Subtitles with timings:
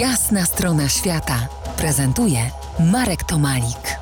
[0.00, 1.48] Jasna strona świata
[1.78, 2.38] prezentuje
[2.92, 3.98] Marek Tomalik.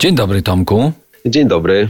[0.00, 0.92] Dzień dobry, Tomku.
[1.26, 1.88] Dzień dobry.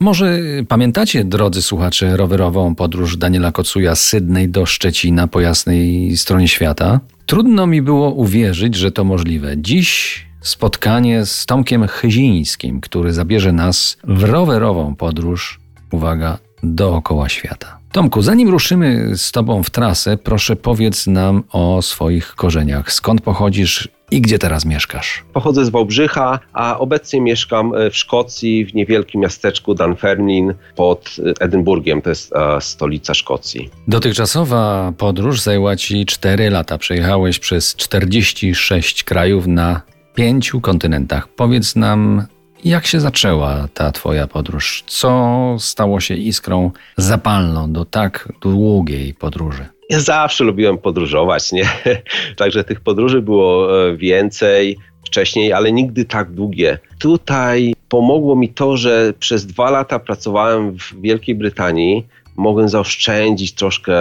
[0.00, 6.48] Może pamiętacie, drodzy słuchacze, rowerową podróż Daniela Kocuja z Sydney do Szczecina po jasnej stronie
[6.48, 7.00] świata?
[7.26, 9.54] Trudno mi było uwierzyć, że to możliwe.
[9.56, 15.60] Dziś spotkanie z Tomkiem Chyzińskim, który zabierze nas w rowerową podróż,
[15.92, 17.78] uwaga, dookoła świata.
[17.92, 22.92] Tomku, zanim ruszymy z Tobą w trasę, proszę powiedz nam o swoich korzeniach.
[22.92, 25.24] Skąd pochodzisz i gdzie teraz mieszkasz?
[25.32, 31.44] Pochodzę z Wałbrzycha, a obecnie mieszkam e, w Szkocji, w niewielkim miasteczku Dunfermline pod e,
[31.44, 33.70] Edynburgiem, to jest stolica Szkocji.
[33.88, 36.78] Dotychczasowa podróż zajęła Ci 4 lata.
[36.78, 39.82] Przejechałeś przez 46 krajów na
[40.14, 41.28] pięciu kontynentach.
[41.28, 42.26] Powiedz nam,
[42.66, 44.84] jak się zaczęła ta Twoja podróż?
[44.86, 49.66] Co stało się iskrą zapalną do tak długiej podróży?
[49.90, 51.64] Ja zawsze lubiłem podróżować, nie?
[52.36, 56.78] Także tych podróży było e, więcej wcześniej, ale nigdy tak długie.
[56.98, 62.06] Tutaj pomogło mi to, że przez dwa lata pracowałem w Wielkiej Brytanii.
[62.36, 63.96] Mogłem zaoszczędzić troszkę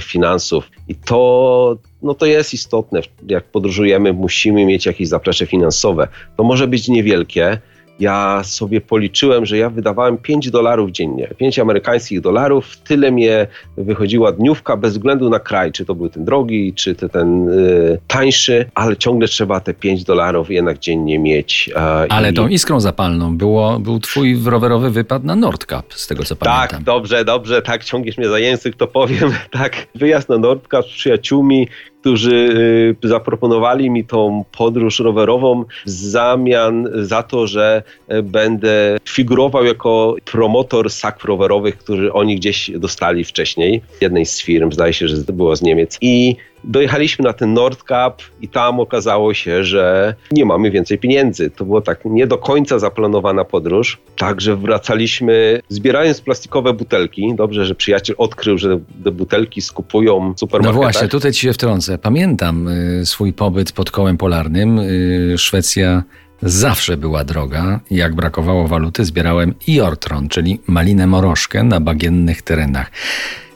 [0.00, 3.00] finansów i to, no to jest istotne.
[3.28, 6.08] Jak podróżujemy, musimy mieć jakieś zaplecze finansowe.
[6.36, 7.58] To może być niewielkie,
[8.00, 14.32] ja sobie policzyłem, że ja wydawałem 5 dolarów dziennie, 5 amerykańskich dolarów, tyle mnie wychodziła
[14.32, 18.70] dniówka bez względu na kraj, czy to był ten drogi, czy to ten y, tańszy,
[18.74, 21.70] ale ciągle trzeba te 5 dolarów jednak dziennie mieć.
[21.76, 22.34] Y, ale i...
[22.34, 26.68] tą iskrą zapalną było, był twój rowerowy wypad na Nordkap, z tego co tak, pamiętam.
[26.68, 30.92] Tak, dobrze, dobrze, tak, ciągniesz mnie za język, to powiem, tak, wyjazd na Nordkap z
[30.92, 31.68] przyjaciółmi,
[32.06, 37.82] którzy y, zaproponowali mi tą podróż rowerową w zamian za to, że
[38.12, 43.82] y, będę figurował jako promotor sak rowerowych, który oni gdzieś dostali wcześniej.
[44.00, 45.98] Jednej z firm, zdaje się, że to było z Niemiec.
[46.00, 51.50] I Dojechaliśmy na ten Nordkap i tam okazało się, że nie mamy więcej pieniędzy.
[51.50, 53.98] To było tak nie do końca zaplanowana podróż.
[54.16, 57.34] Także wracaliśmy zbierając plastikowe butelki.
[57.34, 60.74] Dobrze, że przyjaciel odkrył, że te butelki skupują w supermarketach.
[60.76, 61.98] No właśnie, tutaj ci się wtrącę.
[61.98, 64.78] Pamiętam y, swój pobyt pod kołem polarnym.
[64.78, 66.02] Y, Szwecja
[66.42, 67.80] zawsze była droga.
[67.90, 72.90] Jak brakowało waluty, zbierałem iortron, czyli malinę morożkę na bagiennych terenach.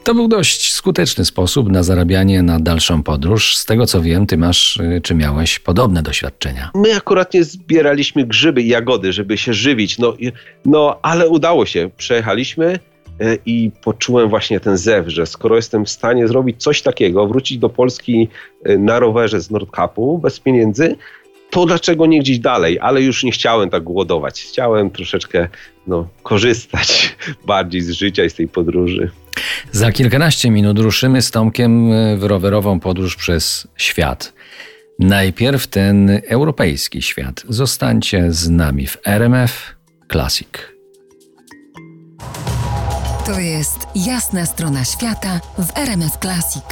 [0.05, 3.57] To był dość skuteczny sposób na zarabianie na dalszą podróż.
[3.57, 6.71] Z tego co wiem, ty masz y, czy miałeś podobne doświadczenia.
[6.75, 10.17] My akurat nie zbieraliśmy grzyby i jagody, żeby się żywić, no,
[10.65, 11.91] no ale udało się.
[11.97, 12.79] Przejechaliśmy
[13.21, 17.59] e, i poczułem właśnie ten zew, że skoro jestem w stanie zrobić coś takiego, wrócić
[17.59, 18.29] do Polski
[18.65, 20.97] e, na rowerze z Nordkapu bez pieniędzy,
[21.51, 22.79] to dlaczego nie gdzieś dalej?
[22.81, 24.43] Ale już nie chciałem tak głodować.
[24.43, 25.49] Chciałem troszeczkę
[25.87, 29.11] no, korzystać bardziej z życia i z tej podróży.
[29.73, 34.33] Za kilkanaście minut ruszymy z Tomkiem w rowerową podróż przez świat.
[34.99, 37.43] Najpierw ten europejski świat.
[37.49, 39.75] Zostańcie z nami w RMF
[40.13, 40.49] Classic.
[43.27, 46.65] To jest jasna strona świata w RMF Classic.